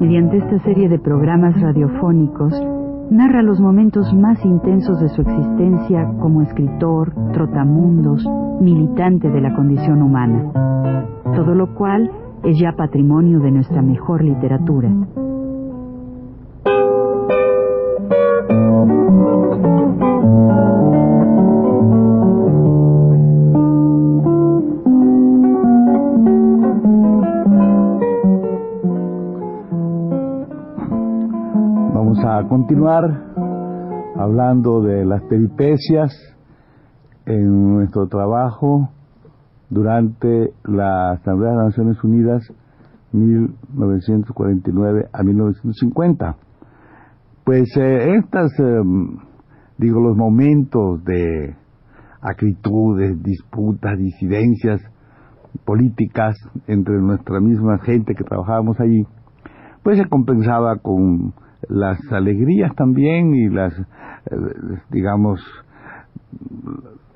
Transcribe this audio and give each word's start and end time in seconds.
Mediante 0.00 0.36
esta 0.36 0.58
serie 0.64 0.88
de 0.88 0.98
programas 0.98 1.58
radiofónicos, 1.58 2.52
narra 3.10 3.42
los 3.42 3.58
momentos 3.58 4.12
más 4.12 4.44
intensos 4.44 5.00
de 5.00 5.08
su 5.08 5.22
existencia 5.22 6.12
como 6.20 6.42
escritor, 6.42 7.14
trotamundos, 7.32 8.22
militante 8.60 9.30
de 9.30 9.40
la 9.40 9.54
condición 9.54 10.02
humana. 10.02 10.52
Todo 11.34 11.54
lo 11.54 11.74
cual 11.74 12.10
es 12.44 12.58
ya 12.58 12.72
patrimonio 12.72 13.40
de 13.40 13.50
nuestra 13.50 13.80
mejor 13.80 14.22
literatura. 14.22 14.90
A 32.30 32.46
continuar 32.46 33.24
hablando 34.16 34.82
de 34.82 35.06
las 35.06 35.22
peripecias 35.22 36.12
en 37.24 37.74
nuestro 37.74 38.06
trabajo 38.06 38.90
durante 39.70 40.52
la 40.64 41.12
Asamblea 41.12 41.52
de 41.52 41.56
las 41.56 41.66
Naciones 41.68 42.04
Unidas 42.04 42.42
1949 43.12 45.08
a 45.10 45.22
1950. 45.22 46.36
Pues 47.44 47.74
eh, 47.78 48.16
estas, 48.18 48.52
em, 48.60 49.16
digo, 49.78 49.98
los 50.00 50.14
momentos 50.14 51.02
de 51.04 51.56
acritudes, 52.20 53.22
disputas, 53.22 53.96
disidencias 53.96 54.82
políticas 55.64 56.36
entre 56.66 57.00
nuestra 57.00 57.40
misma 57.40 57.78
gente 57.78 58.14
que 58.14 58.24
trabajábamos 58.24 58.78
allí, 58.80 59.06
pues 59.82 59.96
se 59.96 60.04
compensaba 60.04 60.76
con 60.76 61.32
las 61.68 61.98
alegrías 62.12 62.74
también 62.74 63.34
y 63.34 63.48
las, 63.48 63.72
eh, 63.78 64.36
digamos, 64.90 65.40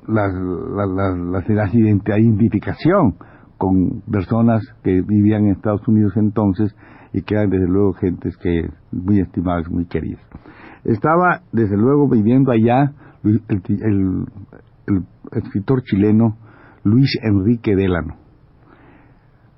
las, 0.06 0.32
las, 0.34 1.48
las, 1.48 1.74
identificación 1.74 3.14
con 3.58 4.02
personas 4.10 4.62
que 4.82 5.02
vivían 5.02 5.44
en 5.44 5.52
Estados 5.52 5.86
Unidos 5.86 6.12
entonces 6.16 6.74
y 7.12 7.22
que 7.22 7.34
eran 7.34 7.50
desde 7.50 7.68
luego 7.68 7.92
gentes 7.94 8.36
que 8.38 8.68
muy 8.90 9.20
estimadas, 9.20 9.70
muy 9.70 9.86
queridas. 9.86 10.22
Estaba 10.84 11.42
desde 11.52 11.76
luego 11.76 12.08
viviendo 12.08 12.50
allá 12.50 12.92
el, 13.22 13.42
el 14.86 15.04
escritor 15.30 15.82
chileno 15.84 16.36
Luis 16.84 17.16
Enrique 17.22 17.76
Delano. 17.76 18.16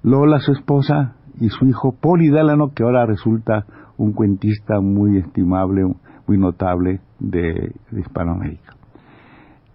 Lola, 0.03 0.39
su 0.41 0.53
esposa, 0.53 1.17
y 1.41 1.49
su 1.49 1.67
hijo 1.67 1.93
Poli 2.01 2.29
Delano, 2.29 2.73
que 2.75 2.83
ahora 2.83 3.07
resulta 3.07 3.67
un 3.97 4.13
cuentista 4.13 4.81
muy 4.81 5.19
estimable, 5.19 5.85
muy 6.27 6.39
notable 6.39 7.01
de, 7.21 7.73
Hispanoamérica 7.93 8.75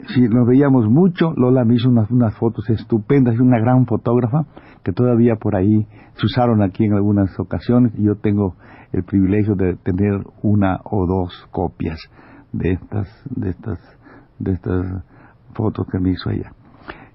si 0.07 0.21
nos 0.21 0.47
veíamos 0.47 0.89
mucho, 0.89 1.33
Lola 1.35 1.65
me 1.65 1.75
hizo 1.75 1.89
unas, 1.89 2.09
unas 2.09 2.35
fotos 2.37 2.69
estupendas, 2.69 3.35
es 3.35 3.41
una 3.41 3.59
gran 3.59 3.85
fotógrafa 3.85 4.45
que 4.83 4.93
todavía 4.93 5.35
por 5.35 5.55
ahí 5.55 5.87
se 6.13 6.25
usaron 6.25 6.61
aquí 6.61 6.85
en 6.85 6.93
algunas 6.93 7.37
ocasiones 7.39 7.93
y 7.97 8.03
yo 8.03 8.15
tengo 8.15 8.55
el 8.93 9.03
privilegio 9.03 9.55
de 9.55 9.75
tener 9.75 10.23
una 10.41 10.79
o 10.85 11.05
dos 11.05 11.47
copias 11.51 11.99
de 12.53 12.71
estas, 12.71 13.07
de 13.29 13.49
estas, 13.49 13.79
de 14.39 14.53
estas 14.53 15.03
fotos 15.53 15.85
que 15.91 15.99
me 15.99 16.11
hizo 16.11 16.29
ella. 16.29 16.53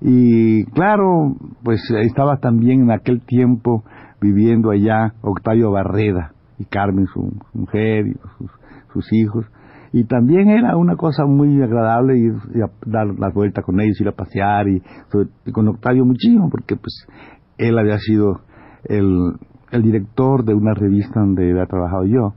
Y 0.00 0.64
claro, 0.66 1.34
pues 1.62 1.80
estaba 1.90 2.36
también 2.36 2.82
en 2.82 2.90
aquel 2.90 3.22
tiempo 3.22 3.84
viviendo 4.24 4.70
allá 4.70 5.12
Octavio 5.20 5.70
Barreda 5.70 6.32
y 6.58 6.64
Carmen, 6.64 7.06
su, 7.12 7.30
mujer 7.52 8.06
y 8.06 8.14
sus 8.92 9.12
hijos. 9.12 9.44
Y 9.92 10.04
también 10.04 10.48
era 10.48 10.76
una 10.76 10.96
cosa 10.96 11.26
muy 11.26 11.62
agradable 11.62 12.18
ir, 12.18 12.32
a 12.62 12.70
dar 12.86 13.06
la 13.18 13.28
vuelta 13.28 13.62
con 13.62 13.80
ellos, 13.80 14.00
ir 14.00 14.08
a 14.08 14.12
pasear 14.12 14.66
y, 14.68 14.82
con 15.52 15.68
Octavio 15.68 16.04
muchísimo, 16.06 16.48
porque 16.50 16.76
pues 16.76 17.06
él 17.58 17.78
había 17.78 17.98
sido 17.98 18.40
el, 18.84 19.34
director 19.82 20.44
de 20.44 20.54
una 20.54 20.72
revista 20.72 21.20
donde 21.20 21.50
había 21.50 21.66
trabajado 21.66 22.04
yo, 22.06 22.34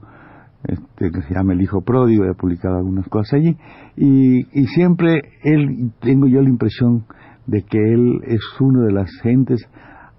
este, 0.64 1.10
que 1.10 1.22
se 1.22 1.34
llama 1.34 1.54
El 1.54 1.62
Hijo 1.62 1.80
Pródigo, 1.80 2.24
había 2.24 2.34
publicado 2.34 2.76
algunas 2.76 3.08
cosas 3.08 3.34
allí, 3.34 3.56
y, 3.96 4.40
y 4.52 4.66
siempre 4.66 5.22
él, 5.42 5.92
tengo 6.00 6.26
yo 6.26 6.42
la 6.42 6.48
impresión 6.48 7.04
de 7.46 7.62
que 7.62 7.78
él 7.78 8.20
es 8.26 8.42
uno 8.60 8.82
de 8.82 8.92
las 8.92 9.10
gentes 9.22 9.66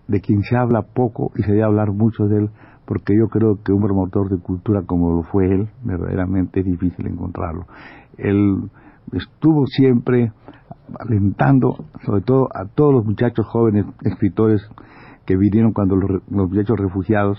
de 0.09 0.21
quien 0.21 0.41
se 0.43 0.57
habla 0.57 0.81
poco 0.81 1.31
y 1.35 1.43
se 1.43 1.51
debe 1.51 1.63
hablar 1.63 1.91
mucho 1.91 2.27
de 2.27 2.39
él, 2.39 2.49
porque 2.85 3.15
yo 3.15 3.27
creo 3.27 3.61
que 3.63 3.71
un 3.71 3.83
promotor 3.83 4.29
de 4.29 4.39
cultura 4.39 4.81
como 4.81 5.17
lo 5.17 5.23
fue 5.23 5.45
él, 5.45 5.69
verdaderamente 5.83 6.61
es 6.61 6.65
difícil 6.65 7.05
encontrarlo. 7.05 7.67
Él 8.17 8.69
estuvo 9.13 9.67
siempre 9.67 10.31
alentando, 10.99 11.85
sobre 12.03 12.21
todo 12.21 12.49
a 12.51 12.65
todos 12.65 12.91
los 12.95 13.05
muchachos 13.05 13.45
jóvenes 13.45 13.85
escritores 14.03 14.67
que 15.27 15.37
vinieron 15.37 15.73
cuando 15.73 15.95
los, 15.95 16.27
muchachos 16.27 16.79
refugiados, 16.79 17.37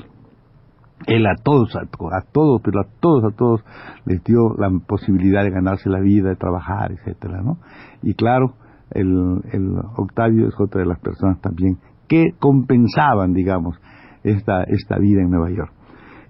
él 1.06 1.26
a 1.26 1.34
todos, 1.42 1.74
a, 1.74 1.86
todos, 2.30 2.62
pero 2.62 2.82
a 2.82 2.86
todos, 3.00 3.24
a 3.24 3.34
todos 3.34 3.64
les 4.04 4.22
dio 4.22 4.54
la 4.56 4.70
posibilidad 4.86 5.42
de 5.42 5.50
ganarse 5.50 5.88
la 5.88 5.98
vida, 5.98 6.28
de 6.28 6.36
trabajar, 6.36 6.92
etcétera, 6.92 7.42
¿no? 7.42 7.58
Y 8.02 8.14
claro, 8.14 8.54
el 8.92 9.76
Octavio 9.96 10.46
es 10.46 10.54
otra 10.60 10.82
de 10.82 10.86
las 10.86 11.00
personas 11.00 11.40
también 11.40 11.78
que 12.10 12.32
compensaban, 12.40 13.32
digamos, 13.34 13.80
esta, 14.24 14.64
esta 14.64 14.98
vida 14.98 15.22
en 15.22 15.30
Nueva 15.30 15.48
York. 15.50 15.72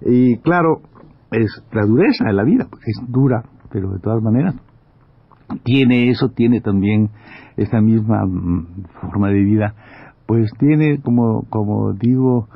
Y 0.02 0.36
claro, 0.40 0.82
es 1.30 1.64
la 1.72 1.86
dureza 1.86 2.26
de 2.26 2.34
la 2.34 2.44
vida, 2.44 2.68
es 2.86 3.00
dura, 3.08 3.44
pero 3.72 3.90
de 3.90 3.98
todas 3.98 4.22
maneras 4.22 4.56
tiene 5.64 6.10
eso, 6.10 6.28
tiene 6.28 6.60
también 6.60 7.08
esa 7.56 7.80
misma 7.80 8.26
mm, 8.26 8.84
forma 9.00 9.28
de 9.28 9.42
vida, 9.42 9.74
pues 10.26 10.52
tiene 10.58 11.00
como, 11.00 11.46
como 11.48 11.94
digo, 11.94 12.48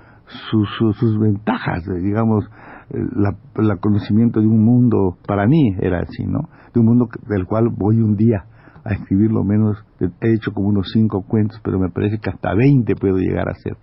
sus, 0.50 0.68
sus, 0.76 1.18
ventajas, 1.18 1.82
digamos, 2.02 2.44
el 2.90 3.80
conocimiento 3.80 4.40
de 4.40 4.46
un 4.46 4.62
mundo, 4.62 5.16
para 5.26 5.46
mí 5.46 5.74
era 5.80 6.00
así, 6.00 6.24
¿no? 6.26 6.50
De 6.74 6.80
un 6.80 6.86
mundo 6.86 7.08
del 7.26 7.46
cual 7.46 7.70
voy 7.74 8.00
un 8.00 8.16
día 8.16 8.44
a 8.84 8.94
escribir 8.94 9.30
lo 9.30 9.44
menos, 9.44 9.84
he 10.00 10.32
hecho 10.32 10.52
como 10.52 10.68
unos 10.68 10.90
cinco 10.92 11.22
cuentos, 11.22 11.60
pero 11.64 11.78
me 11.78 11.88
parece 11.88 12.18
que 12.18 12.30
hasta 12.30 12.54
veinte 12.54 12.94
puedo 12.94 13.16
llegar 13.16 13.48
a 13.48 13.52
hacer 13.52 13.76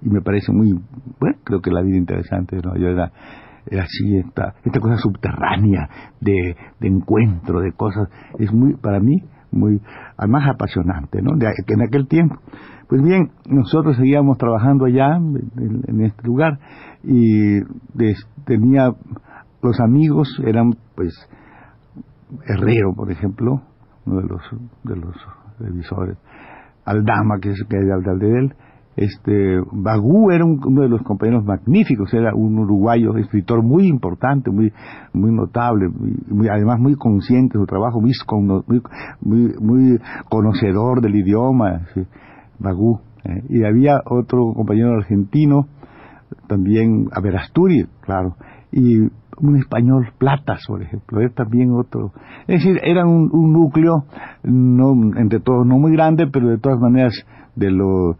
y 0.00 0.08
me 0.08 0.20
parece 0.20 0.52
muy, 0.52 0.78
bueno, 1.18 1.38
creo 1.44 1.60
que 1.60 1.70
la 1.70 1.82
vida 1.82 1.96
interesante 1.96 2.56
¿no? 2.62 2.76
Yo 2.76 2.88
era, 2.88 3.12
era 3.66 3.82
así, 3.82 4.16
esta, 4.18 4.54
esta 4.64 4.80
cosa 4.80 4.96
subterránea 4.96 5.88
de, 6.20 6.56
de 6.80 6.88
encuentro, 6.88 7.60
de 7.60 7.72
cosas, 7.72 8.08
es 8.38 8.52
muy, 8.52 8.74
para 8.74 9.00
mí, 9.00 9.22
muy, 9.50 9.80
más 10.28 10.48
apasionante, 10.48 11.20
¿no? 11.22 11.36
De, 11.36 11.46
en 11.66 11.82
aquel 11.82 12.06
tiempo. 12.06 12.36
Pues 12.88 13.02
bien, 13.02 13.30
nosotros 13.46 13.96
seguíamos 13.96 14.38
trabajando 14.38 14.86
allá, 14.86 15.16
en, 15.16 16.00
este 16.00 16.26
lugar, 16.26 16.58
y 17.02 17.60
tenía, 18.46 18.92
los 19.62 19.80
amigos 19.80 20.28
eran, 20.44 20.70
pues, 20.94 21.12
Herrero, 22.46 22.94
por 22.94 23.10
ejemplo, 23.10 23.62
uno 24.08 24.20
de 24.22 24.28
los, 24.28 24.42
de 24.84 24.96
los 24.96 25.14
revisores, 25.58 26.16
Aldama, 26.84 27.38
que 27.40 27.50
es 27.50 27.64
que 27.68 27.76
es 27.76 28.18
de 28.18 28.38
él, 28.38 28.54
este 28.98 29.60
Bagú 29.70 30.32
era 30.32 30.44
uno 30.44 30.82
de 30.82 30.88
los 30.88 31.02
compañeros 31.02 31.44
magníficos, 31.44 32.12
era 32.12 32.34
un 32.34 32.58
uruguayo 32.58 33.16
escritor 33.16 33.62
muy 33.62 33.86
importante, 33.86 34.50
muy 34.50 34.72
muy 35.12 35.30
notable, 35.30 35.88
muy, 35.88 36.48
además 36.48 36.80
muy 36.80 36.96
consciente 36.96 37.56
de 37.56 37.62
su 37.62 37.66
trabajo, 37.66 38.00
muy, 38.00 38.12
muy, 39.20 39.54
muy 39.60 40.00
conocedor 40.28 41.00
del 41.00 41.14
idioma, 41.14 41.82
Bagú. 42.58 42.98
Eh. 43.24 43.42
Y 43.50 43.64
había 43.64 44.02
otro 44.04 44.52
compañero 44.54 44.96
argentino, 44.96 45.68
también 46.48 47.06
Averasturi, 47.12 47.86
claro, 48.00 48.34
y 48.72 48.98
un 49.40 49.56
español 49.56 50.08
Platas, 50.18 50.64
por 50.66 50.82
ejemplo, 50.82 51.20
era 51.20 51.30
también 51.30 51.72
otro. 51.72 52.12
Es 52.46 52.62
decir, 52.62 52.80
era 52.82 53.06
un, 53.06 53.30
un 53.32 53.52
núcleo, 53.52 54.04
no 54.42 54.92
entre 55.16 55.40
todos 55.40 55.66
no 55.66 55.78
muy 55.78 55.92
grande, 55.92 56.26
pero 56.26 56.48
de 56.48 56.58
todas 56.58 56.78
maneras 56.78 57.14
de 57.56 57.70
lo 57.70 58.16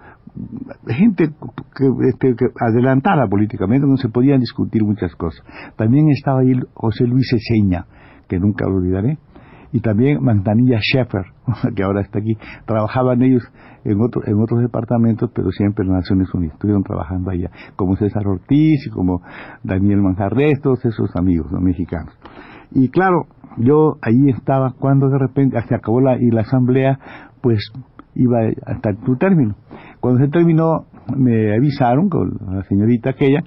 gente 0.87 1.31
que, 1.77 2.09
este, 2.09 2.35
que 2.37 2.47
adelantara 2.61 3.27
políticamente, 3.29 3.87
donde 3.87 4.01
se 4.03 4.09
podían 4.09 4.41
discutir 4.41 4.85
muchas 4.85 5.15
cosas. 5.15 5.45
También 5.77 6.09
estaba 6.11 6.41
ahí 6.41 6.53
José 6.75 7.07
Luis 7.07 7.33
Eseña, 7.33 7.87
que 8.29 8.39
nunca 8.39 8.67
lo 8.67 8.77
olvidaré, 8.77 9.19
y 9.73 9.81
también 9.81 10.23
Mantanilla 10.23 10.79
Sheffer, 10.81 11.27
que 11.75 11.83
ahora 11.83 12.01
está 12.01 12.19
aquí. 12.19 12.37
Trabajaban 12.67 13.23
ellos 13.23 13.43
en, 13.85 14.01
otro, 14.01 14.23
en 14.27 14.41
otros 14.41 14.61
departamentos, 14.61 15.31
pero 15.35 15.51
siempre 15.51 15.85
en 15.85 15.93
las 15.93 16.03
Naciones 16.03 16.33
Unidas. 16.35 16.55
Estuvieron 16.55 16.83
trabajando 16.83 17.31
allá, 17.31 17.51
como 17.77 17.97
César 17.97 18.27
Ortiz 18.27 18.87
y 18.87 18.91
como 18.91 19.23
Daniel 19.63 20.03
Manjarres, 20.03 20.61
todos 20.61 20.85
esos 20.85 21.15
amigos 21.17 21.51
mexicanos. 21.53 22.15
Y 22.71 22.89
claro, 22.91 23.27
yo 23.57 23.97
ahí 24.03 24.29
estaba 24.29 24.73
cuando 24.79 25.09
de 25.09 25.19
repente 25.19 25.61
se 25.69 25.75
acabó 25.75 26.01
la, 26.01 26.19
y 26.19 26.31
la 26.31 26.43
asamblea, 26.43 26.99
pues 27.41 27.73
iba 28.15 28.39
hasta 28.67 28.95
tu 28.95 29.17
término. 29.17 29.55
Cuando 30.01 30.25
se 30.25 30.31
terminó, 30.31 30.87
me 31.17 31.55
avisaron 31.55 32.09
con 32.09 32.39
la 32.51 32.63
señorita 32.65 33.11
aquella 33.11 33.43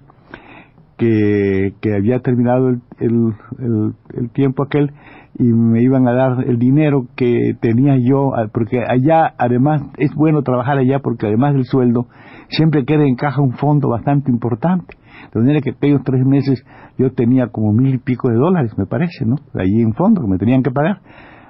que, 1.02 1.74
que 1.82 1.96
había 1.96 2.20
terminado 2.20 2.70
el, 2.70 2.80
el, 3.00 4.30
tiempo 4.34 4.62
aquel 4.62 4.92
y 5.34 5.46
me 5.46 5.82
iban 5.82 6.08
a 6.08 6.14
dar 6.14 6.48
el 6.48 6.60
dinero 6.60 7.08
que 7.16 7.56
tenía 7.60 7.98
yo, 7.98 8.32
porque 8.54 8.84
allá 8.88 9.34
además 9.40 9.82
es 9.98 10.14
bueno 10.14 10.44
trabajar 10.44 10.78
allá 10.78 11.00
porque 11.00 11.26
además 11.26 11.56
del 11.56 11.66
sueldo 11.66 12.06
siempre 12.50 12.86
queda 12.86 13.04
en 13.04 13.16
caja 13.16 13.42
un 13.42 13.54
fondo 13.54 13.90
bastante 13.90 14.30
importante. 14.30 14.96
De 15.34 15.40
manera 15.40 15.62
que 15.62 15.72
aquellos 15.72 16.04
tres 16.04 16.24
meses 16.24 16.64
yo 17.00 17.12
tenía 17.14 17.48
como 17.48 17.74
mil 17.74 17.96
y 17.96 17.98
pico 17.98 18.30
de 18.30 18.36
dólares, 18.36 18.78
me 18.78 18.86
parece, 18.86 19.26
¿no? 19.26 19.38
Allí 19.56 19.82
en 19.82 19.96
fondo 19.96 20.22
que 20.22 20.28
me 20.28 20.38
tenían 20.38 20.62
que 20.62 20.70
pagar, 20.70 21.00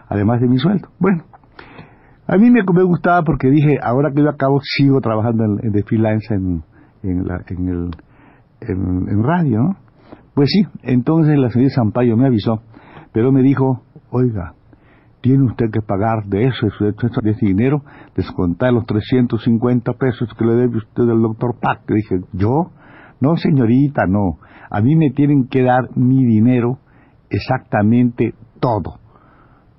además 0.08 0.40
de 0.40 0.48
mi 0.48 0.60
sueldo. 0.60 0.88
Bueno, 0.98 1.26
a 2.26 2.38
mí 2.38 2.50
me, 2.52 2.62
me 2.64 2.84
gustaba 2.84 3.24
porque 3.24 3.50
dije, 3.50 3.80
ahora 3.84 4.12
que 4.16 4.22
yo 4.22 4.30
acabo, 4.30 4.62
sigo 4.62 5.02
trabajando 5.02 5.44
en, 5.44 5.74
de 5.74 5.84
freelance 5.84 6.34
en, 6.34 6.64
en, 7.04 7.28
la, 7.28 7.44
en, 7.50 7.68
el, 7.68 7.92
en, 8.62 9.24
radio, 9.24 9.64
¿no? 9.64 9.76
Pues 10.34 10.50
sí, 10.50 10.64
entonces 10.84 11.38
la 11.38 11.50
señora 11.50 11.72
Sampaio 11.72 12.16
me 12.16 12.28
avisó, 12.28 12.62
pero 13.12 13.32
me 13.32 13.42
dijo, 13.42 13.82
oiga, 14.12 14.54
tiene 15.22 15.44
usted 15.46 15.70
que 15.72 15.82
pagar 15.82 16.26
de 16.26 16.46
eso, 16.46 16.68
de 16.80 17.32
ese 17.32 17.46
dinero, 17.46 17.84
descontar 18.16 18.74
los 18.74 18.86
350 18.86 19.94
pesos 19.94 20.30
que 20.38 20.46
le 20.46 20.54
debe 20.54 20.78
usted 20.78 21.04
al 21.04 21.22
doctor 21.22 21.56
Pac. 21.60 21.82
Le 21.90 21.98
dije, 21.98 22.22
¿yo? 22.34 22.72
No, 23.20 23.36
señorita, 23.38 24.08
no. 24.08 24.40
A 24.70 24.82
mí 24.82 24.96
me 24.96 25.12
tienen 25.12 25.48
que 25.48 25.64
dar 25.64 25.96
mi 25.96 26.26
dinero 26.26 26.80
exactamente 27.30 28.34
todo. 28.60 29.00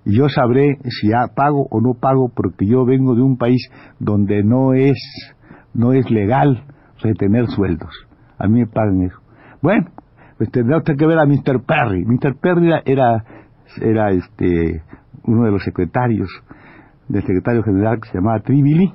Y 0.04 0.16
yo 0.16 0.28
sabré 0.28 0.78
si 1.00 1.10
pago 1.34 1.66
o 1.70 1.80
no 1.80 1.94
pago 1.94 2.30
porque 2.34 2.66
yo 2.66 2.84
vengo 2.84 3.14
de 3.14 3.22
un 3.22 3.36
país 3.36 3.68
donde 3.98 4.42
no 4.44 4.74
es, 4.74 4.98
no 5.74 5.92
es 5.92 6.08
legal 6.10 6.64
retener 7.00 7.46
sueldos. 7.48 7.90
A 8.42 8.48
mí 8.48 8.58
me 8.58 8.66
pagan 8.66 9.02
eso. 9.02 9.16
Bueno, 9.62 9.86
pues 10.36 10.50
tendrá 10.50 10.78
usted 10.78 10.96
que 10.96 11.06
ver 11.06 11.18
a 11.18 11.26
Mr. 11.26 11.62
Perry. 11.64 12.04
Mr. 12.04 12.34
Perry 12.40 12.72
era, 12.84 13.24
era 13.80 14.10
este, 14.10 14.82
uno 15.24 15.44
de 15.44 15.52
los 15.52 15.62
secretarios 15.62 16.28
del 17.08 17.22
secretario 17.22 17.62
general 17.62 18.00
que 18.00 18.08
se 18.08 18.18
llamaba 18.18 18.40
Trivili. 18.40 18.92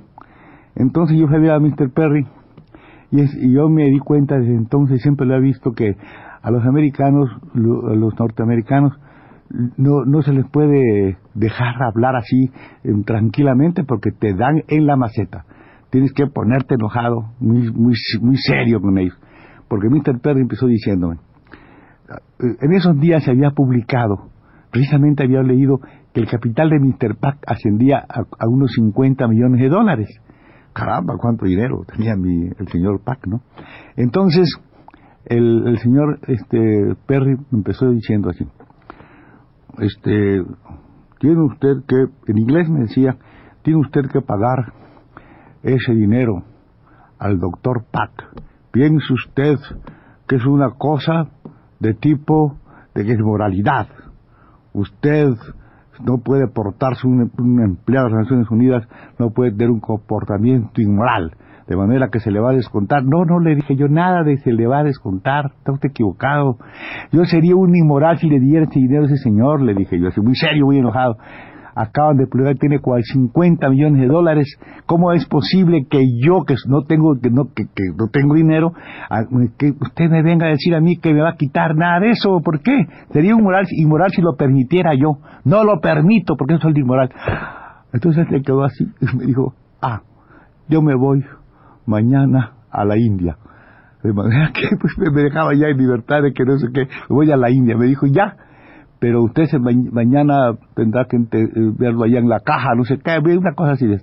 Entonces 0.75 1.17
yo 1.17 1.27
fui 1.27 1.37
a 1.37 1.39
ver 1.39 1.51
a 1.51 1.59
Mr. 1.59 1.91
Perry 1.93 2.27
y, 3.11 3.53
yo 3.53 3.69
me 3.69 3.85
di 3.85 3.99
cuenta 3.99 4.37
desde 4.37 4.53
entonces, 4.53 5.01
siempre 5.01 5.25
lo 5.25 5.35
he 5.35 5.39
visto, 5.39 5.71
que 5.71 5.95
a 6.41 6.51
los 6.51 6.65
americanos, 6.65 7.29
a 7.55 7.95
los 7.95 8.19
norteamericanos, 8.19 8.93
no, 9.77 10.03
no 10.05 10.21
se 10.23 10.33
les 10.33 10.45
puede 10.49 11.17
dejar 11.33 11.81
hablar 11.81 12.17
así 12.17 12.51
eh, 12.83 12.91
tranquilamente 13.05 13.85
porque 13.85 14.11
te 14.11 14.33
dan 14.33 14.63
en 14.67 14.85
la 14.85 14.97
maceta. 14.97 15.45
Tienes 15.89 16.11
que 16.11 16.27
ponerte 16.27 16.75
enojado, 16.75 17.31
muy, 17.39 17.71
muy, 17.71 17.93
muy 18.21 18.35
serio 18.35 18.81
con 18.81 18.97
ellos. 18.97 19.17
Porque 19.67 19.89
Mr. 19.89 20.19
Perry 20.21 20.41
empezó 20.41 20.67
diciéndome, 20.67 21.15
eh, 21.15 22.55
en 22.61 22.73
esos 22.73 22.99
días 22.99 23.23
se 23.23 23.31
había 23.31 23.51
publicado, 23.51 24.29
precisamente 24.71 25.23
había 25.23 25.41
leído 25.41 25.79
que 26.13 26.21
el 26.21 26.27
capital 26.27 26.69
de 26.69 26.79
Mr. 26.79 27.17
Pack 27.19 27.39
ascendía 27.47 27.99
a, 27.99 28.47
unos 28.47 28.71
50 28.73 29.27
millones 29.27 29.61
de 29.61 29.69
dólares 29.69 30.09
caramba, 30.77 31.15
cuánto 31.19 31.45
dinero 31.45 31.83
tenía 31.91 32.15
mi, 32.15 32.49
el 32.55 32.67
señor 32.67 33.01
Pac, 33.03 33.25
¿no? 33.25 33.41
Entonces, 33.95 34.47
el, 35.25 35.77
señor 35.79 36.19
este, 36.27 36.95
Perry 37.07 37.35
empezó 37.51 37.89
diciendo 37.89 38.29
así, 38.29 38.45
este, 39.79 40.43
tiene 41.19 41.41
usted 41.41 41.77
que, 41.87 42.31
en 42.31 42.37
inglés 42.37 42.69
me 42.69 42.81
decía, 42.81 43.17
tiene 43.63 43.79
usted 43.79 44.01
que 44.11 44.21
pagar 44.21 44.73
ese 45.63 45.93
dinero 45.93 46.43
al 47.17 47.39
doctor 47.39 47.83
Pac. 47.91 48.11
Piense 48.71 49.13
usted 49.13 49.57
que 50.27 50.35
es 50.35 50.45
una 50.45 50.71
cosa 50.77 51.27
de 51.79 51.93
tipo 51.93 52.57
de 52.93 53.05
que 53.05 53.13
es 53.13 53.19
moralidad. 53.19 53.87
Usted 54.73 55.29
no 56.03 56.19
puede 56.19 56.47
portarse 56.47 57.07
un, 57.07 57.31
empleado 57.63 58.07
de 58.07 58.13
las 58.13 58.23
Naciones 58.23 58.49
Unidas, 58.51 58.87
no 59.17 59.31
puede 59.31 59.51
tener 59.51 59.71
un 59.71 59.79
comportamiento 59.79 60.81
inmoral, 60.81 61.31
de 61.67 61.75
manera 61.75 62.09
que 62.11 62.19
se 62.19 62.31
le 62.31 62.39
va 62.39 62.51
a 62.51 62.55
descontar. 62.55 63.03
No, 63.03 63.25
no 63.25 63.39
le 63.39 63.55
dije 63.55 63.75
yo 63.75 63.87
nada 63.87 64.23
de 64.23 64.37
se 64.37 64.51
le 64.51 64.67
va 64.67 64.79
a 64.79 64.83
descontar, 64.83 65.53
está 65.57 65.71
usted 65.71 65.89
equivocado. 65.89 66.57
Yo 67.11 67.25
sería 67.25 67.55
un 67.55 67.75
inmoral 67.75 68.17
si 68.19 68.29
le 68.29 68.39
diera 68.39 68.65
ese 68.65 68.79
dinero 68.79 69.03
a 69.03 69.05
ese 69.07 69.17
señor, 69.17 69.61
le 69.61 69.73
dije 69.73 69.99
yo, 69.99 70.09
así 70.09 70.21
muy 70.21 70.35
serio, 70.35 70.65
muy 70.65 70.77
enojado 70.77 71.17
acaban 71.77 72.17
de 72.17 72.25
publicar 72.25 72.55
tiene 72.55 72.79
50 72.79 73.69
millones 73.69 74.01
de 74.01 74.07
dólares. 74.07 74.57
¿Cómo 74.85 75.11
es 75.11 75.25
posible 75.27 75.85
que 75.89 76.03
yo, 76.19 76.43
que 76.43 76.55
no 76.67 76.83
tengo, 76.83 77.19
que 77.21 77.29
no, 77.29 77.53
que, 77.53 77.65
no 77.95 78.07
tengo 78.11 78.33
dinero, 78.33 78.73
que 79.57 79.73
usted 79.79 80.09
me 80.09 80.23
venga 80.23 80.47
a 80.47 80.49
decir 80.49 80.73
a 80.73 80.81
mí 80.81 80.97
que 80.97 81.13
me 81.13 81.21
va 81.21 81.29
a 81.29 81.35
quitar 81.35 81.75
nada 81.75 81.99
de 81.99 82.11
eso? 82.11 82.41
¿Por 82.43 82.61
qué? 82.61 82.87
Sería 83.11 83.31
inmoral, 83.31 83.65
inmoral 83.71 84.11
si 84.11 84.21
lo 84.21 84.35
permitiera 84.35 84.95
yo. 84.95 85.19
No 85.43 85.63
lo 85.63 85.79
permito 85.79 86.35
porque 86.35 86.55
eso 86.55 86.69
es 86.69 86.75
inmoral. 86.75 87.11
Entonces 87.93 88.29
le 88.31 88.41
quedó 88.41 88.63
así 88.63 88.85
y 88.99 89.17
me 89.17 89.25
dijo, 89.25 89.53
ah, 89.81 90.01
yo 90.67 90.81
me 90.81 90.95
voy 90.95 91.23
mañana 91.85 92.53
a 92.71 92.85
la 92.85 92.97
India. 92.97 93.37
De 94.03 94.13
manera 94.13 94.51
que 94.53 94.75
pues, 94.77 94.97
me 94.97 95.21
dejaba 95.21 95.53
ya 95.53 95.67
en 95.67 95.77
libertad 95.77 96.23
de 96.23 96.33
que 96.33 96.43
no 96.43 96.57
sé 96.57 96.67
qué, 96.73 96.87
voy 97.09 97.31
a 97.31 97.37
la 97.37 97.51
India. 97.51 97.77
Me 97.77 97.85
dijo, 97.85 98.07
ya, 98.07 98.35
pero 98.99 99.23
usted 99.23 99.45
se, 99.45 99.59
mañana 99.59 100.53
tendrá 100.75 101.05
que 101.05 101.17
eh, 101.17 101.49
verlo 101.77 102.03
allá 102.03 102.19
en 102.19 102.29
la 102.29 102.39
caja, 102.39 102.75
no 102.75 102.83
sé 102.83 102.97
qué, 102.97 103.19
una 103.19 103.53
cosa 103.53 103.73
así. 103.73 103.87
De 103.87 104.01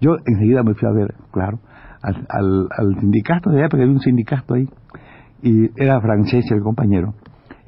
yo 0.00 0.16
enseguida 0.24 0.62
me 0.62 0.74
fui 0.74 0.88
a 0.88 0.92
ver, 0.92 1.14
claro, 1.30 1.58
al, 2.02 2.26
al, 2.28 2.68
al 2.70 3.00
sindicato 3.00 3.50
de 3.50 3.58
allá, 3.58 3.68
porque 3.68 3.82
había 3.82 3.94
un 3.94 4.00
sindicato 4.00 4.54
ahí, 4.54 4.68
y 5.42 5.70
era 5.82 6.00
francés 6.00 6.50
el 6.50 6.62
compañero 6.62 7.14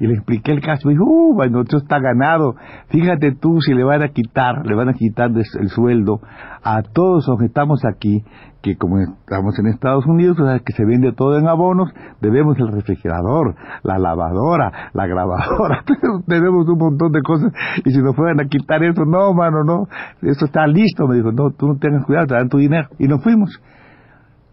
y 0.03 0.07
le 0.07 0.15
expliqué 0.15 0.51
el 0.51 0.59
caso. 0.59 0.89
Me 0.89 0.95
dijo, 0.95 1.05
uh, 1.05 1.33
bueno, 1.33 1.61
esto 1.61 1.77
está 1.77 1.97
ganado. 1.97 2.55
Fíjate 2.89 3.31
tú 3.39 3.61
si 3.61 3.73
le 3.73 3.85
van 3.85 4.03
a 4.03 4.09
quitar, 4.09 4.65
le 4.65 4.75
van 4.75 4.89
a 4.89 4.93
quitar 4.93 5.31
el 5.31 5.69
sueldo 5.69 6.19
a 6.61 6.81
todos 6.81 7.25
los 7.25 7.39
que 7.39 7.45
estamos 7.45 7.85
aquí, 7.85 8.21
que 8.61 8.75
como 8.75 8.99
estamos 8.99 9.57
en 9.59 9.67
Estados 9.67 10.05
Unidos, 10.05 10.37
o 10.41 10.45
sea, 10.45 10.59
que 10.59 10.73
se 10.73 10.83
vende 10.83 11.13
todo 11.13 11.39
en 11.39 11.47
abonos, 11.47 11.89
debemos 12.19 12.59
el 12.59 12.67
refrigerador, 12.67 13.55
la 13.83 13.97
lavadora, 13.97 14.89
la 14.91 15.07
grabadora, 15.07 15.85
debemos 16.27 16.67
un 16.67 16.79
montón 16.79 17.13
de 17.13 17.21
cosas. 17.21 17.53
Y 17.85 17.91
si 17.91 18.01
nos 18.01 18.13
fueran 18.13 18.41
a 18.41 18.49
quitar 18.49 18.83
eso, 18.83 19.05
no, 19.05 19.33
mano, 19.33 19.63
no, 19.63 19.87
eso 20.21 20.43
está 20.43 20.67
listo. 20.67 21.07
Me 21.07 21.15
dijo, 21.15 21.31
no, 21.31 21.51
tú 21.51 21.67
no 21.67 21.77
tengas 21.77 22.05
cuidado, 22.05 22.27
te 22.27 22.35
dan 22.35 22.49
tu 22.49 22.57
dinero. 22.57 22.89
Y 22.99 23.07
nos 23.07 23.23
fuimos. 23.23 23.57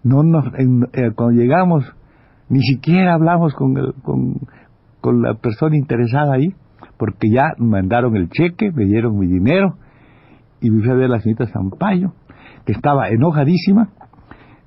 No 0.05 0.23
nos, 0.23 0.47
eh, 0.47 1.11
cuando 1.17 1.33
llegamos, 1.33 1.93
ni 2.49 2.61
siquiera 2.61 3.15
hablamos 3.15 3.53
con, 3.55 3.77
el, 3.77 3.95
con 5.01 5.23
la 5.23 5.35
persona 5.35 5.77
interesada 5.77 6.35
ahí, 6.35 6.55
porque 6.97 7.31
ya 7.31 7.55
mandaron 7.59 8.17
el 8.17 8.29
cheque, 8.29 8.71
me 8.73 8.85
dieron 8.85 9.19
mi 9.19 9.27
dinero, 9.27 9.77
y 10.61 10.71
me 10.71 10.83
fui 10.83 10.91
a 10.91 10.95
ver 10.95 11.05
a 11.05 11.09
la 11.09 11.21
señorita 11.21 11.47
Zampayo, 11.47 12.13
que 12.67 12.73
estaba 12.73 13.09
enojadísima, 13.09 13.89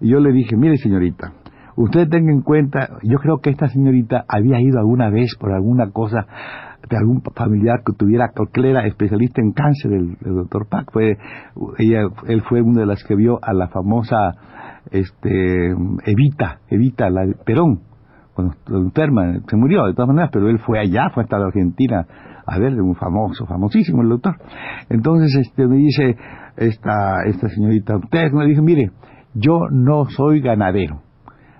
y 0.01 0.09
yo 0.09 0.19
le 0.19 0.31
dije, 0.31 0.57
mire 0.57 0.77
señorita, 0.77 1.33
usted 1.75 2.09
tenga 2.09 2.31
en 2.31 2.41
cuenta, 2.41 2.97
yo 3.03 3.17
creo 3.19 3.39
que 3.39 3.49
esta 3.49 3.67
señorita 3.67 4.25
había 4.27 4.59
ido 4.59 4.79
alguna 4.79 5.09
vez 5.09 5.35
por 5.39 5.51
alguna 5.51 5.91
cosa 5.91 6.25
de 6.89 6.97
algún 6.97 7.21
familiar 7.35 7.81
que 7.85 7.93
tuviera, 7.93 8.31
porque 8.35 8.59
él 8.59 8.67
era 8.67 8.85
especialista 8.85 9.41
en 9.41 9.53
cáncer, 9.53 9.93
el, 9.93 10.17
doctor 10.19 10.67
Pac, 10.67 10.91
fue, 10.91 11.17
ella, 11.77 12.01
él 12.27 12.41
fue 12.41 12.61
una 12.61 12.81
de 12.81 12.85
las 12.87 13.03
que 13.03 13.15
vio 13.15 13.39
a 13.41 13.53
la 13.53 13.69
famosa 13.69 14.33
este 14.91 15.71
Evita, 16.05 16.59
Evita, 16.69 17.09
la 17.09 17.25
Perón, 17.45 17.81
cuando 18.33 18.55
enferma, 18.69 19.39
se 19.47 19.55
murió 19.55 19.85
de 19.85 19.93
todas 19.93 20.07
maneras, 20.07 20.29
pero 20.33 20.49
él 20.49 20.59
fue 20.59 20.79
allá, 20.79 21.09
fue 21.13 21.23
hasta 21.23 21.37
la 21.37 21.45
Argentina 21.45 22.05
a 22.45 22.59
ver, 22.59 22.73
un 22.81 22.95
famoso, 22.95 23.45
famosísimo 23.45 24.01
el 24.01 24.09
doctor. 24.09 24.35
Entonces 24.89 25.35
este 25.35 25.67
me 25.67 25.77
dice 25.77 26.17
esta, 26.57 27.23
esta 27.25 27.49
señorita, 27.49 27.97
usted 27.97 28.31
me 28.31 28.45
dice, 28.45 28.61
mire, 28.61 28.91
yo 29.33 29.59
no 29.71 30.05
soy 30.05 30.41
ganadero, 30.41 31.01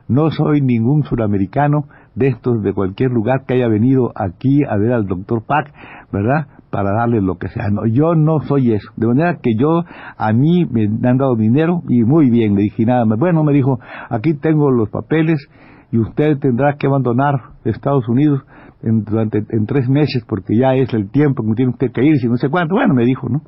no 0.07 0.29
soy 0.29 0.61
ningún 0.61 1.03
suramericano 1.03 1.85
de 2.15 2.27
estos 2.27 2.61
de 2.61 2.73
cualquier 2.73 3.11
lugar 3.11 3.45
que 3.47 3.55
haya 3.55 3.67
venido 3.67 4.11
aquí 4.15 4.63
a 4.63 4.77
ver 4.77 4.93
al 4.93 5.07
doctor 5.07 5.43
Pac, 5.45 5.73
¿verdad? 6.11 6.47
Para 6.69 6.91
darle 6.91 7.21
lo 7.21 7.37
que 7.37 7.47
sea. 7.47 7.69
No, 7.69 7.85
yo 7.85 8.15
no 8.15 8.39
soy 8.41 8.73
eso. 8.73 8.91
De 8.95 9.07
manera 9.07 9.37
que 9.41 9.55
yo, 9.55 9.83
a 10.17 10.33
mí 10.33 10.65
me 10.65 10.85
han 11.07 11.17
dado 11.17 11.35
dinero 11.35 11.81
y 11.87 12.03
muy 12.03 12.29
bien, 12.29 12.55
le 12.55 12.63
dije 12.63 12.85
nada. 12.85 13.05
Bueno, 13.17 13.43
me 13.43 13.53
dijo, 13.53 13.79
aquí 14.09 14.33
tengo 14.33 14.71
los 14.71 14.89
papeles 14.89 15.47
y 15.93 15.99
usted 15.99 16.39
tendrá 16.39 16.75
que 16.79 16.87
abandonar 16.87 17.35
Estados 17.65 18.09
Unidos 18.09 18.41
durante 18.81 19.43
en 19.49 19.67
tres 19.67 19.87
meses 19.87 20.25
porque 20.27 20.57
ya 20.57 20.73
es 20.73 20.91
el 20.91 21.11
tiempo 21.11 21.43
que 21.43 21.53
tiene 21.53 21.69
usted 21.69 21.91
que 21.91 22.03
ir, 22.03 22.17
si 22.17 22.27
no 22.27 22.35
sé 22.37 22.49
cuánto. 22.49 22.73
Bueno, 22.73 22.95
me 22.95 23.05
dijo, 23.05 23.29
¿no? 23.29 23.43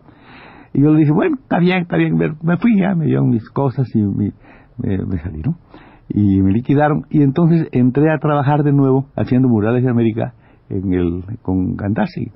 Y 0.71 0.83
yo 0.83 0.91
le 0.93 0.99
dije, 0.99 1.11
bueno, 1.11 1.37
está 1.41 1.57
bien, 1.57 1.79
está 1.79 1.97
bien. 1.97 2.15
Me 2.15 2.57
fui 2.57 2.79
ya, 2.79 2.93
me 2.93 3.05
dieron 3.05 3.31
mis 3.31 3.49
cosas 3.49 3.87
y 3.95 3.99
me, 3.99 4.31
me, 4.77 5.17
salí, 5.23 5.41
¿no? 5.41 5.57
Y 6.07 6.39
me 6.43 6.51
liquidaron. 6.51 7.07
Y 7.09 7.23
entonces 7.23 7.67
entré 7.71 8.13
a 8.13 8.19
trabajar 8.19 8.61
de 8.61 8.73
nuevo 8.73 9.07
haciendo 9.15 9.47
murales 9.47 9.83
de 9.83 9.89
América 9.89 10.35
en 10.69 10.93
el, 10.93 11.23
con 11.41 11.75
Gandassi. 11.75 12.31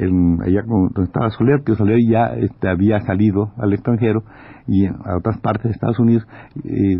Allá 0.00 0.62
donde 0.66 1.04
estaba 1.04 1.30
Soler, 1.30 1.62
que 1.64 1.74
Soler 1.74 1.98
ya 2.08 2.34
este, 2.36 2.68
había 2.68 3.00
salido 3.00 3.52
al 3.56 3.72
extranjero 3.72 4.22
y 4.66 4.86
a 4.86 5.16
otras 5.18 5.38
partes 5.38 5.64
de 5.64 5.70
Estados 5.70 5.98
Unidos, 5.98 6.26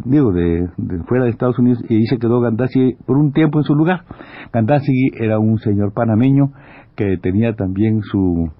digo, 0.04 0.32
de, 0.32 0.68
fuera 1.06 1.24
de 1.24 1.30
Estados 1.30 1.58
Unidos, 1.58 1.82
y 1.88 1.96
ahí 1.96 2.06
se 2.06 2.18
quedó 2.18 2.40
Gandassi 2.40 2.96
por 3.06 3.16
un 3.16 3.32
tiempo 3.32 3.58
en 3.58 3.64
su 3.64 3.74
lugar. 3.74 4.04
Gandassi 4.52 5.10
era 5.18 5.38
un 5.38 5.58
señor 5.58 5.92
panameño 5.92 6.52
que 6.94 7.18
tenía 7.18 7.54
también 7.54 8.02
su, 8.02 8.50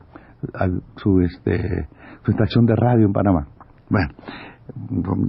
su, 0.97 1.21
este, 1.21 1.89
su 2.25 2.31
estación 2.33 2.67
de 2.67 2.75
radio 2.77 3.07
en 3.07 3.13
Panamá. 3.13 3.49
Bueno, 3.89 4.09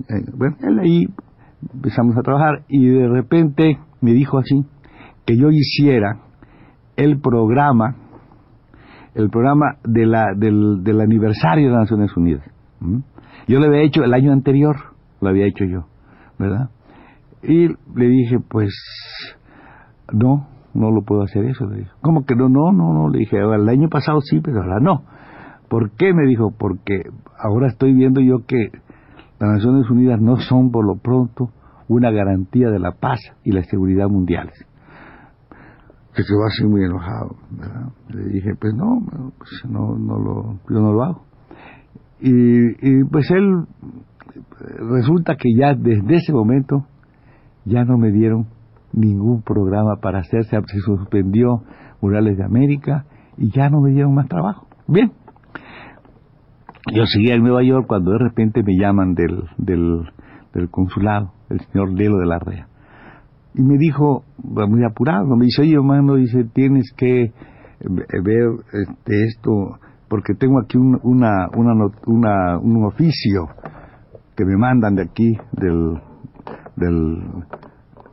eh, 0.09 0.31
bueno, 0.35 0.55
él 0.61 0.79
ahí 0.79 1.07
empezamos 1.73 2.17
a 2.17 2.21
trabajar 2.21 2.63
y 2.67 2.87
de 2.87 3.07
repente 3.07 3.79
me 4.01 4.11
dijo 4.13 4.37
así, 4.37 4.65
que 5.25 5.37
yo 5.37 5.49
hiciera 5.51 6.19
el 6.95 7.19
programa 7.19 7.95
el 9.17 9.31
programa 9.31 9.77
de 9.83 10.05
la, 10.05 10.33
del, 10.35 10.83
del, 10.83 11.01
aniversario 11.01 11.65
de 11.65 11.71
las 11.71 11.81
Naciones 11.91 12.15
Unidas. 12.15 12.43
Yo 13.47 13.59
lo 13.59 13.65
había 13.65 13.81
hecho 13.81 14.03
el 14.03 14.13
año 14.13 14.31
anterior, 14.31 14.75
lo 15.21 15.29
había 15.29 15.47
hecho 15.47 15.65
yo, 15.65 15.87
¿verdad? 16.37 16.69
Y 17.41 17.67
le 17.67 18.07
dije, 18.07 18.37
pues, 18.47 18.69
no, 20.13 20.47
no 20.75 20.91
lo 20.91 21.01
puedo 21.01 21.23
hacer 21.23 21.45
eso. 21.45 21.65
Le 21.65 21.79
dije, 21.79 21.91
¿cómo 22.01 22.25
que 22.25 22.35
no? 22.35 22.47
No, 22.47 22.71
no, 22.71 22.93
no. 22.93 23.09
Le 23.09 23.19
dije, 23.19 23.37
el 23.37 23.67
año 23.67 23.89
pasado 23.89 24.21
sí, 24.21 24.39
pero 24.39 24.61
ahora 24.61 24.79
no. 24.79 25.01
¿Por 25.67 25.91
qué? 25.91 26.13
Me 26.13 26.27
dijo, 26.27 26.53
porque 26.55 27.01
ahora 27.39 27.67
estoy 27.67 27.93
viendo 27.93 28.21
yo 28.21 28.45
que 28.45 28.69
las 29.39 29.49
Naciones 29.49 29.89
Unidas 29.89 30.21
no 30.21 30.37
son 30.37 30.69
por 30.71 30.85
lo 30.85 31.01
pronto 31.01 31.49
una 31.87 32.11
garantía 32.11 32.69
de 32.69 32.79
la 32.79 32.91
paz 32.91 33.19
y 33.43 33.51
la 33.51 33.63
seguridad 33.63 34.09
mundiales 34.09 34.67
se 36.17 36.23
quedó 36.23 36.45
así 36.45 36.65
muy 36.65 36.83
enojado. 36.83 37.35
¿verdad? 37.51 37.89
Le 38.09 38.23
dije, 38.33 38.55
pues 38.59 38.73
no, 38.73 39.01
pues 39.37 39.51
no, 39.69 39.95
no 39.97 40.17
lo, 40.17 40.59
yo 40.69 40.81
no 40.81 40.91
lo 40.91 41.03
hago. 41.03 41.21
Y, 42.19 42.31
y 42.81 43.03
pues 43.03 43.29
él, 43.29 43.65
resulta 44.89 45.35
que 45.35 45.49
ya 45.55 45.75
desde 45.75 46.15
ese 46.15 46.33
momento 46.33 46.87
ya 47.65 47.83
no 47.85 47.97
me 47.97 48.11
dieron 48.11 48.47
ningún 48.93 49.43
programa 49.43 49.97
para 50.01 50.19
hacerse, 50.19 50.57
se 50.65 50.79
suspendió 50.79 51.63
Murales 52.01 52.37
de 52.37 52.43
América 52.43 53.05
y 53.37 53.51
ya 53.51 53.69
no 53.69 53.81
me 53.81 53.91
dieron 53.91 54.15
más 54.15 54.27
trabajo. 54.27 54.67
Bien. 54.87 55.11
Yo 56.95 57.05
seguía 57.05 57.35
en 57.35 57.43
Nueva 57.43 57.63
York 57.63 57.85
cuando 57.87 58.11
de 58.11 58.19
repente 58.19 58.63
me 58.63 58.75
llaman 58.75 59.13
del, 59.13 59.43
del, 59.57 60.09
del 60.53 60.69
consulado, 60.69 61.33
el 61.49 61.59
señor 61.59 61.91
Lelo 61.91 62.17
de 62.17 62.25
la 62.25 62.39
Rea 62.39 62.67
y 63.57 63.63
me 63.63 63.77
dijo, 63.77 64.23
muy 64.43 64.83
apurado, 64.85 65.35
me 65.35 65.45
dice, 65.45 65.63
oye 65.63 65.73
hermano, 65.73 66.15
dice, 66.15 66.43
tienes 66.53 66.93
que 66.95 67.23
eh, 67.23 67.31
ver 68.23 68.49
este, 68.71 69.23
esto, 69.25 69.79
porque 70.07 70.35
tengo 70.35 70.59
aquí 70.61 70.77
un, 70.77 70.99
una, 71.01 71.47
una, 71.55 72.59
un 72.59 72.85
oficio 72.85 73.47
que 74.35 74.45
me 74.45 74.55
mandan 74.55 74.93
de 74.93 75.01
aquí, 75.01 75.35
del, 75.53 75.99
del, 76.75 77.17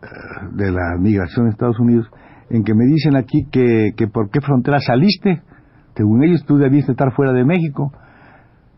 eh, 0.03 0.47
de 0.53 0.71
la 0.71 0.97
migración 0.99 1.45
de 1.45 1.51
Estados 1.53 1.79
Unidos, 1.79 2.09
en 2.49 2.65
que 2.65 2.75
me 2.75 2.87
dicen 2.87 3.15
aquí 3.15 3.47
que, 3.53 3.93
que 3.95 4.09
por 4.09 4.31
qué 4.31 4.41
frontera 4.41 4.79
saliste, 4.81 5.43
según 5.95 6.25
ellos 6.25 6.43
tú 6.47 6.57
debiste 6.57 6.93
estar 6.93 7.13
fuera 7.13 7.35
de 7.35 7.45
México, 7.45 7.93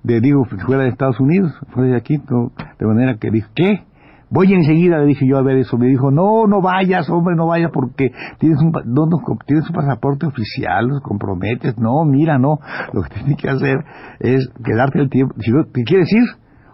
de 0.02 0.20
digo, 0.20 0.44
fuera 0.66 0.82
de 0.82 0.88
Estados 0.88 1.20
Unidos, 1.20 1.52
fuera 1.68 1.90
de 1.90 1.96
aquí, 1.96 2.16
de 2.16 2.86
manera 2.86 3.18
que 3.18 3.30
dije, 3.30 3.48
¿qué? 3.54 3.84
Voy 4.28 4.52
enseguida, 4.52 4.98
le 4.98 5.06
dije 5.06 5.26
yo 5.26 5.38
a 5.38 5.42
ver 5.42 5.58
eso. 5.58 5.78
Me 5.78 5.86
dijo, 5.86 6.10
no, 6.10 6.46
no 6.46 6.60
vayas, 6.60 7.08
hombre, 7.10 7.36
no 7.36 7.46
vayas 7.46 7.70
porque 7.72 8.10
tienes 8.38 8.60
un, 8.60 8.72
no, 8.86 9.06
tienes 9.46 9.68
un 9.68 9.74
pasaporte 9.74 10.26
oficial, 10.26 10.88
los 10.88 11.00
comprometes. 11.00 11.78
No, 11.78 12.04
mira, 12.04 12.38
no. 12.38 12.58
Lo 12.92 13.02
que 13.02 13.10
tienes 13.14 13.36
que 13.36 13.48
hacer 13.48 13.84
es 14.18 14.48
quedarte 14.64 15.00
el 15.00 15.10
tiempo. 15.10 15.34
Si 15.38 15.52
¿Te 15.72 15.84
quieres 15.84 16.12
ir 16.12 16.24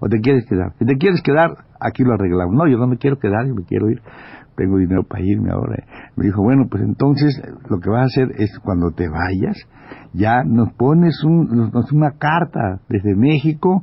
o 0.00 0.08
te 0.08 0.20
quieres 0.20 0.46
quedar? 0.48 0.72
Si 0.78 0.86
te 0.86 0.96
quieres 0.96 1.20
quedar, 1.22 1.50
aquí 1.78 2.04
lo 2.04 2.14
arreglamos. 2.14 2.54
No, 2.54 2.66
yo 2.66 2.78
no 2.78 2.86
me 2.86 2.96
quiero 2.96 3.18
quedar, 3.18 3.46
yo 3.46 3.54
me 3.54 3.64
quiero 3.64 3.90
ir. 3.90 4.00
Tengo 4.56 4.78
dinero 4.78 5.02
para 5.04 5.22
irme 5.22 5.50
ahora. 5.50 5.82
Me 6.16 6.24
dijo, 6.24 6.42
bueno, 6.42 6.66
pues 6.70 6.82
entonces 6.82 7.40
lo 7.68 7.80
que 7.80 7.90
vas 7.90 8.02
a 8.02 8.04
hacer 8.04 8.32
es 8.38 8.58
cuando 8.60 8.90
te 8.92 9.08
vayas, 9.08 9.56
ya 10.12 10.42
nos 10.44 10.72
pones 10.74 11.22
un, 11.24 11.70
nos, 11.72 11.92
una 11.92 12.12
carta 12.18 12.80
desde 12.88 13.14
México 13.14 13.82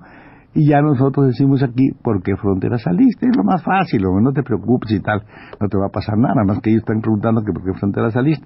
y 0.53 0.67
ya 0.67 0.81
nosotros 0.81 1.27
decimos 1.27 1.61
aquí, 1.61 1.91
¿por 2.03 2.23
qué 2.23 2.35
frontera 2.35 2.77
saliste? 2.77 3.27
Es 3.27 3.37
lo 3.37 3.43
más 3.43 3.63
fácil, 3.63 4.01
no 4.01 4.31
te 4.31 4.41
preocupes 4.41 4.91
y 4.91 4.99
tal, 4.99 5.21
no 5.59 5.67
te 5.67 5.77
va 5.77 5.87
a 5.87 5.91
pasar 5.91 6.17
nada, 6.17 6.43
más 6.45 6.59
que 6.59 6.71
ellos 6.71 6.81
están 6.81 7.01
preguntando 7.01 7.43
que 7.43 7.53
por 7.53 7.63
qué 7.63 7.73
frontera 7.77 8.09
saliste. 8.09 8.45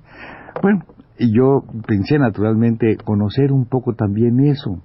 Bueno, 0.62 0.84
y 1.18 1.34
yo 1.36 1.64
pensé 1.88 2.20
naturalmente 2.20 2.98
conocer 3.04 3.52
un 3.52 3.66
poco 3.66 3.94
también 3.94 4.40
eso. 4.42 4.82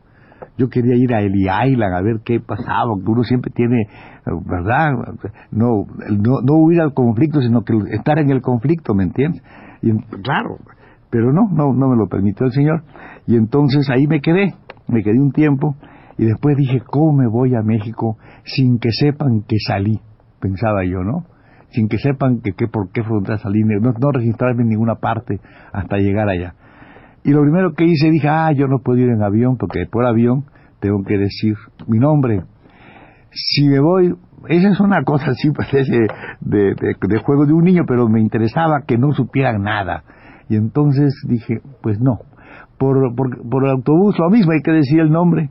Yo 0.56 0.68
quería 0.68 0.94
ir 0.94 1.12
a 1.14 1.20
Eli 1.20 1.42
Island 1.42 1.94
a 1.94 2.02
ver 2.02 2.20
qué 2.24 2.40
pasaba, 2.40 2.94
que 3.04 3.10
uno 3.10 3.24
siempre 3.24 3.50
tiene, 3.52 3.88
¿verdad? 4.46 4.92
No, 5.50 5.86
no, 6.10 6.40
no 6.42 6.54
huir 6.54 6.80
al 6.80 6.94
conflicto, 6.94 7.40
sino 7.40 7.62
que 7.62 7.74
estar 7.92 8.18
en 8.18 8.30
el 8.30 8.42
conflicto, 8.42 8.94
¿me 8.94 9.04
entiendes? 9.04 9.42
Claro, 10.22 10.58
pero 11.10 11.32
no, 11.32 11.48
no, 11.50 11.72
no 11.72 11.88
me 11.88 11.96
lo 11.96 12.08
permitió 12.08 12.46
el 12.46 12.52
Señor. 12.52 12.82
Y 13.26 13.36
entonces 13.36 13.88
ahí 13.90 14.06
me 14.06 14.20
quedé, 14.20 14.54
me 14.88 15.02
quedé 15.02 15.18
un 15.20 15.32
tiempo 15.32 15.76
y 16.18 16.26
después 16.26 16.56
dije, 16.56 16.80
¿cómo 16.84 17.12
me 17.12 17.28
voy 17.28 17.54
a 17.54 17.62
México 17.62 18.18
sin 18.44 18.80
que 18.80 18.90
sepan 18.90 19.42
que 19.46 19.56
salí? 19.64 20.00
Pensaba 20.40 20.84
yo, 20.84 21.04
¿no? 21.04 21.24
Sin 21.70 21.88
que 21.88 21.98
sepan 21.98 22.40
que, 22.40 22.52
por 22.66 22.90
qué 22.90 23.04
frontera 23.04 23.38
salí, 23.38 23.60
no, 23.62 23.92
no 23.92 24.10
registrarme 24.10 24.62
en 24.62 24.68
ninguna 24.68 24.96
parte 24.96 25.38
hasta 25.72 25.96
llegar 25.98 26.28
allá. 26.28 26.54
Y 27.22 27.30
lo 27.30 27.42
primero 27.42 27.72
que 27.74 27.84
hice, 27.84 28.10
dije, 28.10 28.28
ah, 28.28 28.50
yo 28.52 28.66
no 28.66 28.80
puedo 28.80 28.98
ir 28.98 29.10
en 29.10 29.22
avión, 29.22 29.56
porque 29.58 29.86
por 29.86 30.06
avión 30.06 30.44
tengo 30.80 31.04
que 31.06 31.18
decir 31.18 31.54
mi 31.86 31.98
nombre. 31.98 32.42
Si 33.30 33.68
me 33.68 33.78
voy, 33.78 34.14
esa 34.48 34.70
es 34.70 34.80
una 34.80 35.04
cosa 35.04 35.26
así, 35.30 35.50
pues, 35.52 35.68
de, 35.70 36.74
de, 36.74 37.18
juego 37.18 37.46
de 37.46 37.52
un 37.52 37.62
niño, 37.62 37.84
pero 37.86 38.08
me 38.08 38.20
interesaba 38.20 38.82
que 38.86 38.98
no 38.98 39.12
supieran 39.12 39.62
nada. 39.62 40.02
Y 40.48 40.56
entonces 40.56 41.14
dije, 41.28 41.60
pues 41.80 42.00
no, 42.00 42.18
por, 42.76 43.14
por, 43.14 43.48
por 43.48 43.68
autobús 43.68 44.18
lo 44.18 44.30
mismo, 44.30 44.52
hay 44.52 44.62
que 44.62 44.72
decir 44.72 44.98
el 44.98 45.10
nombre 45.10 45.50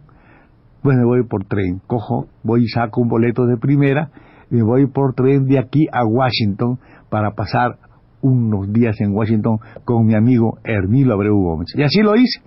pues 0.87 0.99
me 0.99 1.03
voy 1.03 1.23
por 1.23 1.43
tren, 1.43 1.81
cojo, 1.85 2.27
voy 2.43 2.63
y 2.63 2.67
saco 2.69 3.01
un 3.01 3.09
boleto 3.09 3.45
de 3.45 3.57
primera 3.57 4.09
y 4.49 4.55
me 4.55 4.63
voy 4.63 4.87
por 4.87 5.15
tren 5.15 5.43
de 5.43 5.59
aquí 5.59 5.85
a 5.91 6.05
Washington 6.05 6.79
para 7.09 7.31
pasar 7.31 7.77
unos 8.21 8.71
días 8.71 8.95
en 9.01 9.13
Washington 9.13 9.57
con 9.83 10.05
mi 10.05 10.15
amigo 10.15 10.59
Hermilo 10.63 11.13
Abreu 11.13 11.35
Gómez. 11.35 11.73
Y 11.75 11.83
así 11.83 12.01
lo 12.01 12.15
hice. 12.15 12.39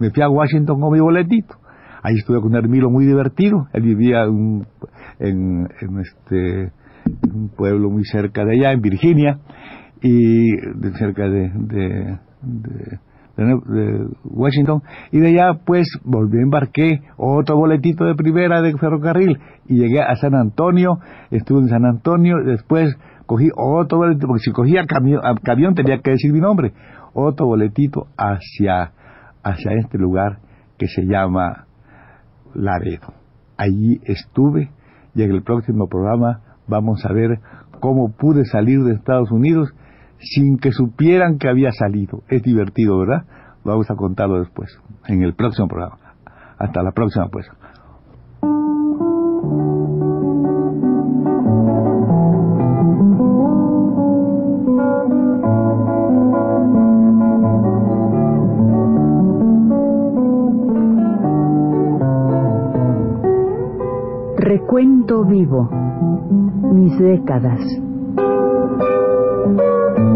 Me 0.00 0.10
fui 0.10 0.24
a 0.24 0.28
Washington 0.28 0.80
con 0.80 0.92
mi 0.92 0.98
boletito. 0.98 1.54
Ahí 2.02 2.16
estuve 2.16 2.40
con 2.40 2.56
Hermilo 2.56 2.90
muy 2.90 3.06
divertido. 3.06 3.68
Él 3.72 3.82
vivía 3.82 4.24
en, 4.24 5.68
este, 6.00 6.72
un 7.32 7.50
pueblo 7.56 7.90
muy 7.90 8.04
cerca 8.06 8.44
de 8.44 8.56
allá, 8.56 8.72
en 8.72 8.80
Virginia, 8.80 9.38
y 10.02 10.50
cerca 10.98 11.28
de 11.28 12.18
de 13.36 14.06
Washington, 14.24 14.82
y 15.10 15.18
de 15.18 15.28
allá 15.28 15.60
pues 15.64 15.86
volví, 16.04 16.38
embarqué 16.38 17.00
otro 17.16 17.56
boletito 17.56 18.04
de 18.04 18.14
primera 18.14 18.62
de 18.62 18.76
ferrocarril 18.76 19.38
y 19.66 19.78
llegué 19.78 20.00
a 20.00 20.14
San 20.16 20.34
Antonio, 20.34 20.98
estuve 21.30 21.60
en 21.60 21.68
San 21.68 21.84
Antonio, 21.84 22.36
después 22.44 22.96
cogí 23.26 23.50
otro 23.56 23.98
boletito, 23.98 24.28
porque 24.28 24.42
si 24.44 24.52
cogía 24.52 24.86
camión, 24.86 25.20
camión 25.42 25.74
tenía 25.74 25.98
que 25.98 26.12
decir 26.12 26.32
mi 26.32 26.40
nombre, 26.40 26.72
otro 27.12 27.46
boletito 27.46 28.06
hacia, 28.16 28.92
hacia 29.42 29.72
este 29.72 29.98
lugar 29.98 30.38
que 30.78 30.86
se 30.86 31.02
llama 31.02 31.66
Laredo. 32.54 33.14
Allí 33.56 34.00
estuve 34.04 34.70
y 35.14 35.22
en 35.22 35.30
el 35.30 35.42
próximo 35.42 35.88
programa 35.88 36.40
vamos 36.66 37.04
a 37.04 37.12
ver 37.12 37.40
cómo 37.80 38.12
pude 38.12 38.44
salir 38.44 38.80
de 38.82 38.94
Estados 38.94 39.30
Unidos 39.30 39.72
sin 40.18 40.58
que 40.58 40.72
supieran 40.72 41.38
que 41.38 41.48
había 41.48 41.72
salido. 41.72 42.22
Es 42.28 42.42
divertido, 42.42 42.98
¿verdad? 42.98 43.24
Vamos 43.64 43.90
a 43.90 43.94
contarlo 43.94 44.40
después, 44.40 44.70
en 45.06 45.22
el 45.22 45.34
próximo 45.34 45.68
programa. 45.68 45.98
Hasta 46.58 46.82
la 46.82 46.92
próxima, 46.92 47.28
pues. 47.28 47.46
Recuento 64.36 65.24
vivo, 65.24 65.70
mis 66.72 66.98
décadas. 66.98 67.60